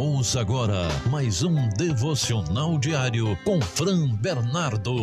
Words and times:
Ouça 0.00 0.40
agora 0.40 0.86
mais 1.10 1.42
um 1.42 1.68
devocional 1.70 2.78
diário 2.78 3.36
com 3.42 3.60
Fran 3.60 4.06
Bernardo. 4.14 4.94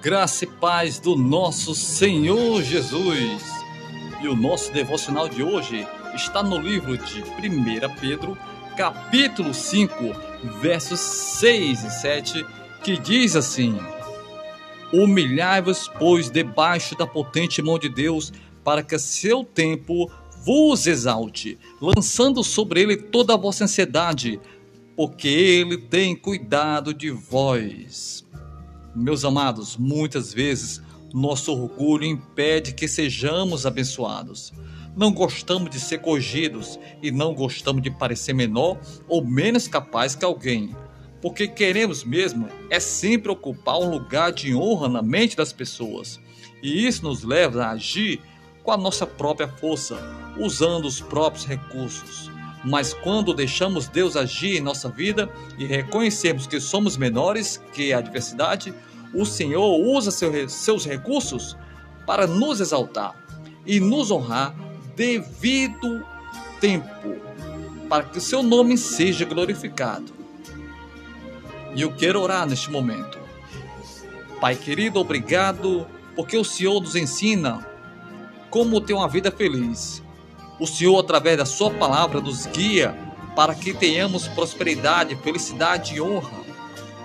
Graça 0.00 0.44
e 0.44 0.46
paz 0.46 1.00
do 1.00 1.16
nosso 1.16 1.74
Senhor 1.74 2.62
Jesus. 2.62 3.42
E 4.22 4.28
o 4.28 4.36
nosso 4.36 4.72
devocional 4.72 5.28
de 5.28 5.42
hoje 5.42 5.84
está 6.14 6.44
no 6.44 6.60
livro 6.60 6.96
de 6.96 7.22
1 7.22 7.96
Pedro, 8.00 8.38
capítulo 8.78 9.52
5, 9.52 9.92
versos 10.60 11.00
6 11.00 11.82
e 11.82 11.90
7, 11.90 12.46
que 12.80 12.96
diz 12.96 13.34
assim: 13.34 13.76
Humilhai-vos, 14.92 15.90
pois, 15.98 16.30
debaixo 16.30 16.96
da 16.96 17.04
potente 17.04 17.60
mão 17.60 17.76
de 17.76 17.88
Deus, 17.88 18.32
para 18.62 18.84
que 18.84 18.94
a 18.94 18.98
seu 18.98 19.42
tempo 19.42 20.08
vos 20.44 20.86
exalte, 20.86 21.58
lançando 21.82 22.44
sobre 22.44 22.80
ele 22.80 22.96
toda 22.96 23.34
a 23.34 23.36
vossa 23.36 23.64
ansiedade, 23.64 24.40
porque 24.96 25.26
ele 25.26 25.76
tem 25.76 26.14
cuidado 26.14 26.94
de 26.94 27.10
vós. 27.10 28.24
Meus 28.94 29.24
amados, 29.24 29.76
muitas 29.76 30.32
vezes 30.32 30.80
nosso 31.12 31.52
orgulho 31.52 32.04
impede 32.04 32.74
que 32.74 32.86
sejamos 32.86 33.66
abençoados. 33.66 34.52
Não 34.96 35.12
gostamos 35.12 35.70
de 35.70 35.78
ser 35.78 35.98
corrigidos 35.98 36.78
e 37.02 37.10
não 37.10 37.34
gostamos 37.34 37.82
de 37.82 37.90
parecer 37.90 38.32
menor 38.32 38.78
ou 39.08 39.24
menos 39.24 39.68
capaz 39.68 40.14
que 40.14 40.24
alguém, 40.24 40.74
porque 41.20 41.46
queremos 41.46 42.04
mesmo 42.04 42.48
é 42.70 42.80
sempre 42.80 43.30
ocupar 43.30 43.78
um 43.78 43.90
lugar 43.90 44.32
de 44.32 44.54
honra 44.54 44.88
na 44.88 45.02
mente 45.02 45.36
das 45.36 45.52
pessoas. 45.52 46.20
E 46.62 46.86
isso 46.86 47.04
nos 47.04 47.22
leva 47.22 47.64
a 47.64 47.70
agir 47.70 48.20
com 48.62 48.72
a 48.72 48.76
nossa 48.76 49.06
própria 49.06 49.48
força, 49.48 49.96
usando 50.36 50.84
os 50.84 51.00
próprios 51.00 51.46
recursos. 51.46 52.30
Mas 52.64 52.92
quando 52.92 53.32
deixamos 53.32 53.88
Deus 53.88 54.16
agir 54.16 54.56
em 54.56 54.60
nossa 54.60 54.88
vida 54.88 55.30
e 55.56 55.64
reconhecemos 55.64 56.46
que 56.46 56.60
somos 56.60 56.96
menores 56.96 57.62
que 57.72 57.92
a 57.92 57.98
adversidade, 57.98 58.74
o 59.14 59.24
Senhor 59.24 59.78
usa 59.80 60.10
seus 60.10 60.84
recursos 60.84 61.56
para 62.06 62.26
nos 62.26 62.60
exaltar 62.60 63.14
e 63.66 63.80
nos 63.80 64.10
honrar 64.10 64.54
devido 64.96 66.04
tempo, 66.60 67.16
para 67.88 68.04
que 68.04 68.18
o 68.18 68.20
seu 68.20 68.42
nome 68.42 68.76
seja 68.76 69.24
glorificado. 69.24 70.12
E 71.74 71.82
eu 71.82 71.94
quero 71.94 72.20
orar 72.20 72.46
neste 72.46 72.70
momento. 72.70 73.18
Pai 74.40 74.56
querido, 74.56 74.98
obrigado, 74.98 75.86
porque 76.16 76.36
o 76.36 76.44
Senhor 76.44 76.80
nos 76.80 76.96
ensina 76.96 77.66
como 78.50 78.80
ter 78.80 78.94
uma 78.94 79.08
vida 79.08 79.30
feliz. 79.30 80.02
O 80.58 80.66
Senhor, 80.66 80.98
através 80.98 81.36
da 81.38 81.44
Sua 81.44 81.70
palavra, 81.70 82.20
nos 82.20 82.46
guia 82.46 82.96
para 83.36 83.54
que 83.54 83.72
tenhamos 83.72 84.26
prosperidade, 84.26 85.14
felicidade 85.16 85.94
e 85.94 86.00
honra. 86.00 86.38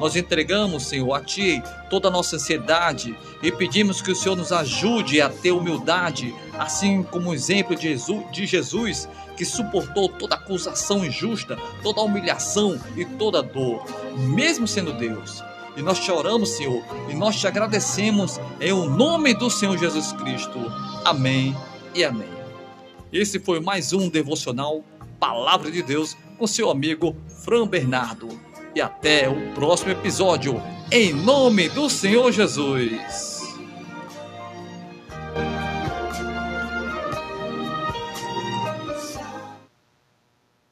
Nós 0.00 0.16
entregamos, 0.16 0.86
Senhor, 0.86 1.12
a 1.14 1.20
Ti 1.20 1.62
toda 1.88 2.08
a 2.08 2.10
nossa 2.10 2.36
ansiedade 2.36 3.16
e 3.42 3.52
pedimos 3.52 4.02
que 4.02 4.10
o 4.10 4.16
Senhor 4.16 4.36
nos 4.36 4.52
ajude 4.52 5.20
a 5.20 5.28
ter 5.28 5.52
humildade, 5.52 6.34
assim 6.58 7.02
como 7.02 7.30
o 7.30 7.34
exemplo 7.34 7.76
de 7.76 8.46
Jesus, 8.46 9.08
que 9.36 9.44
suportou 9.44 10.08
toda 10.08 10.34
acusação 10.34 11.04
injusta, 11.04 11.56
toda 11.82 12.00
humilhação 12.00 12.80
e 12.96 13.04
toda 13.04 13.42
dor, 13.42 13.84
mesmo 14.16 14.66
sendo 14.66 14.92
Deus. 14.92 15.42
E 15.76 15.82
nós 15.82 15.98
te 15.98 16.10
oramos, 16.10 16.50
Senhor, 16.50 16.82
e 17.08 17.14
nós 17.14 17.36
te 17.36 17.46
agradecemos 17.46 18.40
em 18.60 18.72
o 18.72 18.88
nome 18.88 19.34
do 19.34 19.50
Senhor 19.50 19.76
Jesus 19.76 20.12
Cristo. 20.12 20.58
Amém 21.04 21.56
e 21.94 22.04
amém. 22.04 22.28
Esse 23.12 23.38
foi 23.38 23.60
mais 23.60 23.92
um 23.92 24.08
devocional 24.08 24.84
Palavra 25.18 25.70
de 25.70 25.82
Deus 25.82 26.16
com 26.38 26.46
seu 26.46 26.70
amigo 26.70 27.16
Fran 27.44 27.66
Bernardo. 27.66 28.28
E 28.74 28.80
até 28.80 29.28
o 29.28 29.52
próximo 29.54 29.92
episódio, 29.92 30.60
em 30.90 31.12
nome 31.12 31.68
do 31.68 31.88
Senhor 31.88 32.32
Jesus. 32.32 33.33